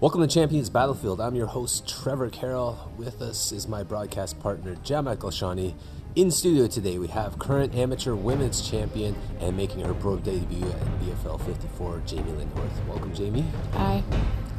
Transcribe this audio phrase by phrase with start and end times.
[0.00, 1.20] Welcome to Champions Battlefield.
[1.20, 2.90] I'm your host, Trevor Carroll.
[2.96, 5.74] With us is my broadcast partner, Jamak Shani.
[6.16, 11.00] In studio today, we have current amateur women's champion and making her pro debut at
[11.00, 12.86] BFL 54, Jamey-Lyn Horth.
[12.88, 13.44] Welcome, Jamey.
[13.74, 14.02] Hi.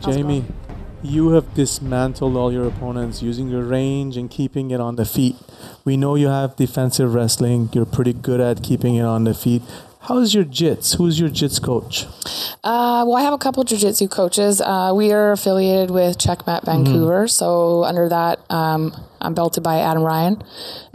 [0.03, 0.43] How's Jamey,
[1.01, 5.37] you have dismantled all your opponents using your range and keeping it on the feet.
[5.83, 7.71] We know you have defensive wrestling.
[7.73, 9.63] You're pretty good at keeping it on the feet.
[10.03, 10.97] How's your jits?
[10.97, 12.05] Who's your jits coach?
[12.63, 14.59] Uh, well, I have a couple jiu-jitsu coaches.
[14.59, 20.01] Uh, we are affiliated with Checkmat Vancouver, so under that, um, I'm belted by Adam
[20.01, 20.41] Ryan.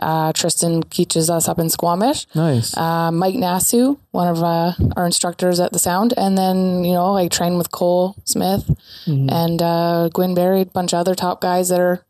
[0.00, 2.26] Uh, Tristan teaches us up in Squamish.
[2.34, 2.76] Nice.
[2.76, 7.16] Uh, Mike Nasu, one of uh, our instructors at the Sound, and then you know
[7.16, 8.68] I train with Cole Smith
[9.06, 12.02] and uh, Gwyn Berry, a bunch of other top guys that are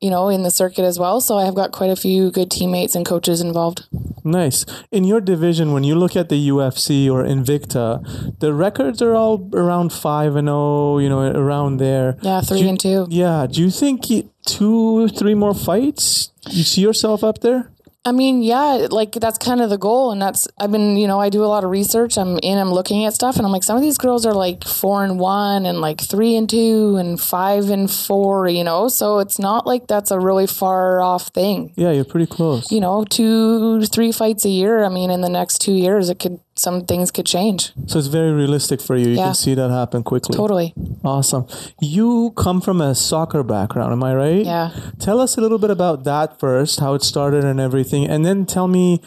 [0.00, 1.20] you know in the circuit as well.
[1.20, 3.86] So I have got quite a few good teammates and coaches involved.
[4.24, 4.66] Nice.
[4.90, 9.48] In your division, when you look at the UFC or Invicta, the records are all
[9.52, 10.98] around five and zero.
[10.98, 12.16] You know, around there.
[12.22, 13.06] Yeah, three you- and two.
[13.10, 13.46] Yeah.
[13.50, 14.06] Do you think
[14.46, 16.30] two, three more fights?
[16.50, 17.70] You see yourself up there?
[18.06, 20.12] I mean, yeah, like that's kind of the goal.
[20.12, 22.16] And that's, I've been, you know, I do a lot of research.
[22.16, 24.62] I'm in, I'm looking at stuff, and I'm like, some of these girls are like
[24.62, 28.86] four and one, and like three and two, and five and four, you know?
[28.86, 31.72] So it's not like that's a really far off thing.
[31.74, 32.70] Yeah, you're pretty close.
[32.70, 34.84] You know, two, three fights a year.
[34.84, 37.72] I mean, in the next two years, it could, some things could change.
[37.86, 39.08] So it's very realistic for you.
[39.08, 39.24] You Yeah.
[39.26, 40.34] can see that happen quickly.
[40.36, 40.72] Totally.
[41.04, 41.46] Awesome.
[41.80, 44.44] You come from a soccer background, am I right?
[44.44, 44.70] Yeah.
[44.98, 48.46] Tell us a little bit about that first, how it started and everything, and then
[48.46, 49.00] tell me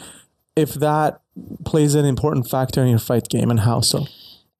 [0.56, 1.20] if that
[1.64, 4.06] plays an important factor in your fight game and how so.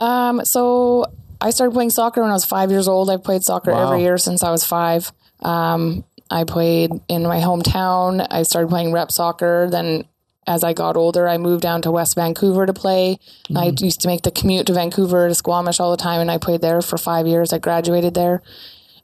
[0.00, 1.04] Um, so
[1.40, 3.08] I started playing soccer when I was five years old.
[3.10, 3.86] I've played soccer Wow.
[3.86, 5.12] every year since I was five.
[5.42, 8.26] Um, I played in my hometown.
[8.30, 9.68] I started playing rep soccer.
[9.70, 10.04] Then,
[10.46, 13.18] as I got older, I moved down to West Vancouver to play.
[13.54, 16.38] I used to make the commute to Vancouver to Squamish all the time, and I
[16.38, 17.52] played there for five years.
[17.52, 18.42] I graduated there.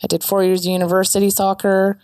[0.02, 1.98] I did four years of university soccer.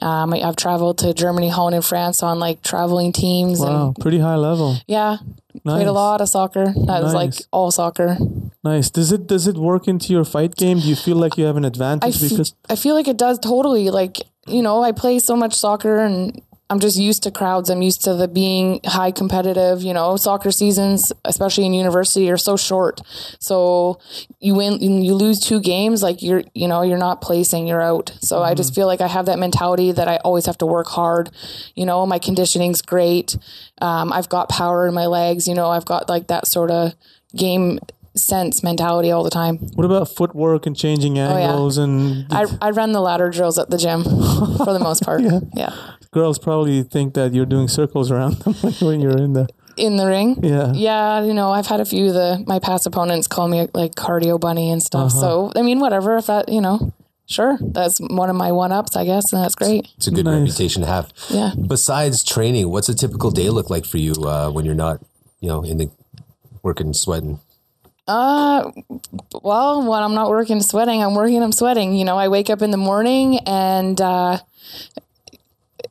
[0.00, 3.60] Um, I, I've traveled to Germany, Holland, and France on like traveling teams.
[3.60, 4.76] Wow, And pretty high level.
[4.86, 5.16] yeah,
[5.64, 6.66] played a lot of soccer.
[6.66, 8.16] That was like all soccer.
[8.64, 8.90] Nice.
[8.90, 10.78] Does it does it work into your fight game?
[10.80, 13.38] Do you feel like you have an advantage f- because I feel like it does
[13.38, 13.90] totally.
[13.90, 17.70] Like, you know, I play so much soccer and I'm just used to crowds.
[17.70, 22.36] I'm used to the being high competitive, you know, soccer seasons, especially in university are
[22.36, 23.00] so short.
[23.38, 24.00] So
[24.38, 28.12] you win, you lose two games, like you're, you know, you're not placing, you're out.
[28.20, 30.88] So I just feel like I have that mentality that I always have to work
[30.88, 31.30] hard.
[31.74, 33.36] You know, my conditioning's great.
[33.80, 36.94] Um, I've got power in my legs, you know, I've got like that sort of
[37.34, 37.78] game
[38.18, 39.56] sense mentality all the time.
[39.74, 41.28] what about footwork and changing yeah.
[41.32, 44.02] angles and I, I run the ladder drills at the gym
[44.64, 45.22] for the most part.
[45.54, 45.70] yeah.
[46.10, 49.46] girls probably think that you're doing circles around them when you're in there.
[49.76, 50.42] In the ring.
[50.42, 50.72] Yeah.
[50.74, 53.94] Yeah, you know, I've had a few of the my past opponents call me like
[53.94, 55.12] cardio bunny and stuff.
[55.12, 55.20] Uh-huh.
[55.20, 56.16] So I mean, whatever.
[56.16, 56.92] If that, you know,
[57.26, 59.86] sure, that's one of my one ups, I guess, and that's great.
[59.96, 60.40] It's a good Nice.
[60.40, 61.12] reputation to have.
[61.30, 61.52] Yeah.
[61.74, 64.98] Besides training, what's a typical day look like for you uh, when you're not,
[65.38, 65.88] you know, in the
[66.64, 67.38] working, sweating?
[68.08, 68.72] Uh,
[69.42, 71.94] well, when I'm not working, sweating, I'm working, I'm sweating.
[71.94, 74.38] You know, I wake up in the morning and uh,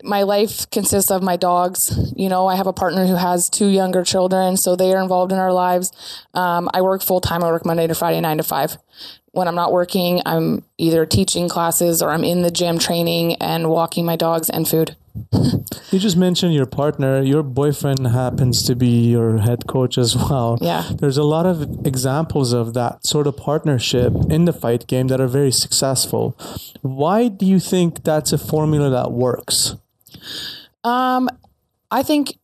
[0.03, 1.95] my life consists of my dogs.
[2.15, 5.31] You know, I have a partner who has two younger children, so they are involved
[5.31, 5.91] in our lives.
[6.33, 7.43] Um, I work full time.
[7.43, 8.77] I work Monday to Friday, nine to five.
[9.37, 13.69] When I'm not working, I'm either teaching classes or I'm in the gym training and
[13.69, 14.95] walking my dogs and food.
[15.89, 17.21] You just mentioned your partner.
[17.21, 20.57] Your boyfriend happens to be your head coach as well.
[20.59, 20.83] Yeah.
[20.99, 25.21] There's a lot of examples of that sort of partnership in the fight game that
[25.21, 26.37] are very successful.
[26.81, 29.75] Why do you think that's a formula that works?
[30.83, 31.29] Um,
[31.89, 32.37] I think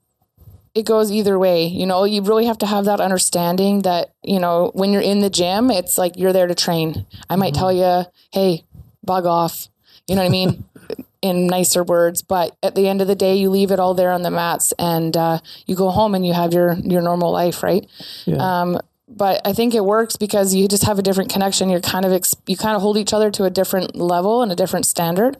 [0.75, 1.66] it goes either way.
[1.66, 5.19] You know, you really have to have that understanding that, you know, when you're in
[5.19, 7.06] the gym, it's like you're there to train.
[7.29, 8.63] I might tell you, hey,
[9.03, 9.67] bug off.
[10.07, 10.66] You know what I mean?
[11.22, 14.11] in nicer words, but at the end of the day, you leave it all there
[14.11, 17.63] on the mats and uh, you go home and you have your, your normal life,
[17.63, 17.88] right?
[18.25, 18.61] Yeah.
[18.61, 21.70] Um, but I think it works because you just have a different connection.
[21.70, 24.52] You're kind of ex- you kind of hold each other to a different level and
[24.52, 25.37] a different standard,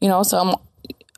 [0.00, 0.22] you know.
[0.22, 0.54] So I'm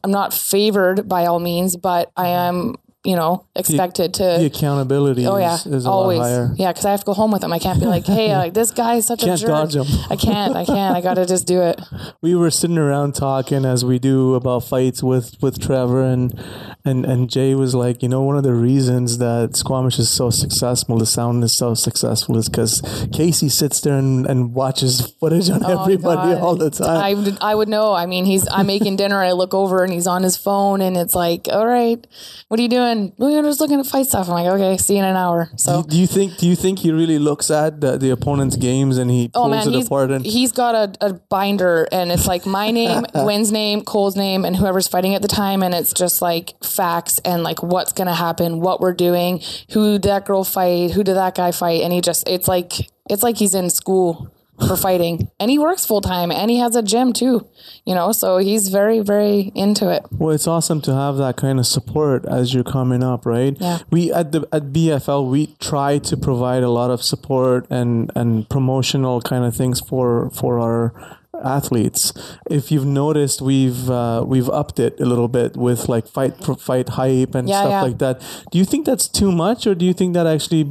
[0.05, 4.23] I'm not favored by all means, but I am you know expected to.
[4.23, 6.19] the accountability oh yeah, is, is always
[6.59, 7.53] yeah, because I have to go home with them.
[7.53, 9.49] I can't be like, hey, like this guy is such Can't a jerk.
[9.49, 9.87] dodge him.
[10.11, 10.57] I can't.
[10.57, 10.97] I can't.
[10.97, 11.81] I got to just do it.
[12.23, 16.39] we were sitting around talking as we do about fights with with Trevor and
[16.87, 20.31] And and Jay was like, you know, one of the reasons that Squamish is so
[20.31, 22.81] successful, the sound is so successful, is because
[23.13, 26.43] Casey sits there and, and watches footage on Oh, everybody God.
[26.43, 26.97] all the time.
[26.97, 27.93] I would, I would know.
[27.93, 30.97] I mean, he's I'm making dinner I look over and he's on his phone and
[30.97, 32.07] it's like, all right,
[32.49, 33.13] what are you doing?
[33.19, 34.29] We're just looking at fight stuff.
[34.29, 35.51] I'm like, okay, see you in an hour.
[35.57, 35.83] So.
[35.83, 36.39] do you think?
[36.39, 39.47] Do you think he really looks at the, the opponent's games and he oh, pulls
[39.47, 40.11] Oh man, it he's, apart?
[40.13, 44.45] And he's got a, a binder and it's like my name, Wynn's name, Cole's name,
[44.45, 45.65] and whoever's fighting at the time.
[45.65, 49.41] And it's just like facts and like what's going to happen, what we're doing,
[49.73, 51.83] who that girl fight, who did that guy fight.
[51.83, 52.73] And he just, it's like,
[53.09, 54.33] it's like he's in school
[54.67, 57.47] for fighting and he works full time and he has a gym too,
[57.85, 60.05] you know, so he's very, very into it.
[60.11, 63.57] Well, it's awesome to have that kind of support as you're coming up, right?
[63.61, 63.79] Yeah.
[63.91, 68.49] We at the at BFL we try to provide a lot of support and and
[68.49, 72.13] promotional kind of things for for our athletes.
[72.51, 76.89] If you've noticed, we've uh, we've upped it a little bit with like fight fight
[76.91, 77.83] hype and Yeah, stuff yeah.
[77.83, 78.21] like that.
[78.51, 80.67] Do you think that's too much, or do you think that actually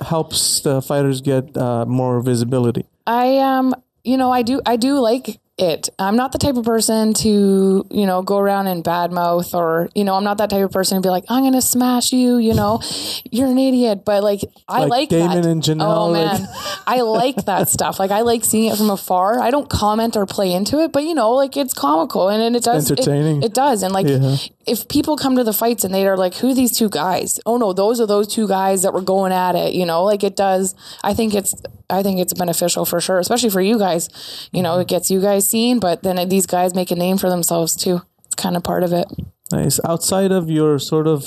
[0.00, 2.84] helps the fighters get uh, more visibility?
[3.06, 3.74] I um
[4.04, 5.88] you know I do I do like it.
[5.98, 10.04] I'm not the type of person to you know go around and badmouth or you
[10.04, 12.38] know I'm not that type of person to be like I'm gonna smash you.
[12.38, 12.80] You know,
[13.30, 14.04] you're an idiot.
[14.04, 15.46] But like I Like like Damon that.
[15.48, 16.48] and Janelle, Oh man,
[16.86, 17.98] I like that stuff.
[18.00, 19.40] Like I like seeing it from afar.
[19.40, 22.56] I don't comment or play into it, but you know like it's comical and, and
[22.56, 23.42] it does it- Entertaining.
[23.42, 24.36] It, does and like Yeah.
[24.66, 27.38] if people come to the fights and they are like, who are these two guys?
[27.46, 29.74] Oh no, those are those two guys that were going at it.
[29.74, 30.74] You know, like it does.
[31.04, 31.54] I think it's,
[31.88, 34.08] I think it's beneficial for sure, especially for you guys.
[34.52, 37.28] You know, it gets you guys seen, but then these guys make a name for
[37.28, 38.02] themselves too.
[38.24, 39.06] It's kind of part of it.
[39.52, 39.80] Nice.
[39.84, 41.24] Outside of your sort of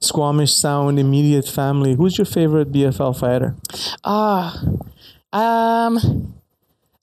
[0.00, 3.54] Squamish Sound immediate family, who's your favorite BFL fighter?
[4.02, 4.58] Ah,
[5.32, 6.32] um,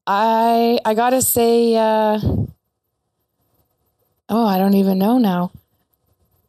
[0.08, 2.20] I I gotta say, uh,
[4.30, 5.52] oh, I don't even know now.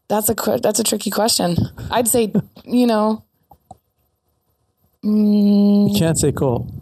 [0.08, 1.56] That's a that's a tricky question.
[1.90, 2.32] I'd say,
[2.64, 3.24] you know,
[5.04, 6.72] mm, You can't say Cole.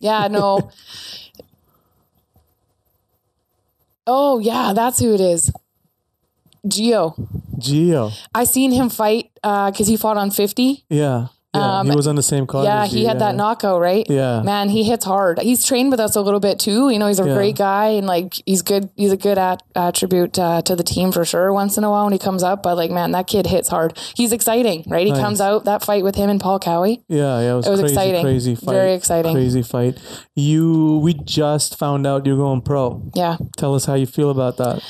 [0.00, 0.70] Yeah, no.
[4.06, 5.52] oh, yeah, that's who it is.
[6.66, 7.14] Geo.
[7.58, 8.12] Gio.
[8.34, 10.84] I seen him fight uh, because he fought on 50.
[10.88, 11.28] Yeah.
[11.56, 11.90] Yeah.
[11.90, 12.64] he was on the same card.
[12.64, 14.06] Yeah, he you, had that knockout, right?
[14.08, 14.42] Yeah.
[14.42, 15.38] Man, he hits hard.
[15.40, 16.90] He's trained with us a little bit too.
[16.90, 17.34] You know, he's a Yeah.
[17.34, 18.90] great guy and like he's good.
[18.96, 22.04] He's a good at, attribute uh, to the team for sure once in a while
[22.04, 22.62] when he comes up.
[22.62, 23.98] But like, man, that kid hits hard.
[24.16, 25.06] He's exciting, right?
[25.06, 25.20] He Nice.
[25.20, 27.02] comes out that fight with him and Paul Cowie.
[27.08, 28.22] Yeah, yeah, it was, It was crazy, exciting.
[28.22, 28.72] crazy fight.
[28.72, 29.34] Very exciting.
[29.34, 29.98] Crazy fight.
[30.34, 33.02] You, we just found out you're going pro.
[33.14, 33.36] Yeah.
[33.56, 34.82] Tell us how you feel about that.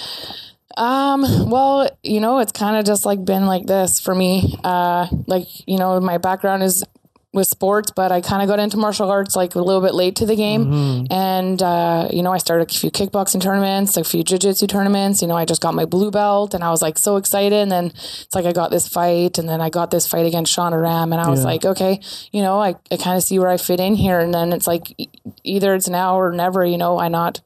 [0.77, 4.59] Um, well, you know, it's kind of just like been like this for me.
[4.63, 6.85] Uh, like, you know, my background is
[7.33, 10.17] with sports, but I kind of got into martial arts like a little bit late
[10.17, 11.07] to the game.
[11.11, 15.21] And, uh, you know, I started a few kickboxing tournaments, a few jiu-jitsu tournaments.
[15.21, 17.53] You know, I just got my blue belt and I was like so excited.
[17.53, 20.57] And then it's like I got this fight and then I got this fight against
[20.57, 21.47] Shauna Ram and I was Yeah.
[21.47, 22.01] like, okay,
[22.33, 24.19] you know, I, I kind of see where I fit in here.
[24.21, 25.09] And then it's like e-
[25.45, 27.43] either it's now or never, you know, why not?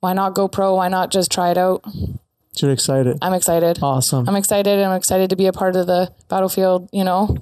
[0.00, 0.74] Why not go pro?
[0.74, 1.84] Why not just try it out?
[2.62, 3.18] You're excited.
[3.22, 3.78] I'm excited.
[3.82, 4.28] Awesome.
[4.28, 4.80] I'm excited.
[4.80, 7.36] I'm excited to be a part of the battlefield, you know,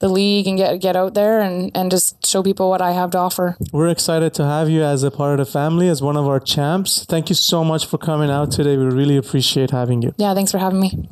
[0.00, 3.10] the league and get get out there and, and just show people what I have
[3.12, 3.56] to offer.
[3.72, 6.40] We're excited to have you as a part of the family, as one of our
[6.40, 7.04] champs.
[7.04, 8.76] Thank you so much for coming out today.
[8.76, 10.14] We really appreciate having you.
[10.16, 11.08] Yeah, thanks for having me.